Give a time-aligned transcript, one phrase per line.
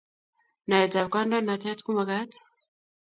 [0.67, 2.31] Naet ab kandoinatet kumakat